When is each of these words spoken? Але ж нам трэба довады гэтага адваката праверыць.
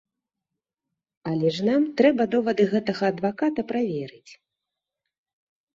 Але 1.33 1.47
ж 1.57 1.69
нам 1.69 1.81
трэба 2.01 2.23
довады 2.33 2.63
гэтага 2.73 3.03
адваката 3.15 3.61
праверыць. 3.75 4.31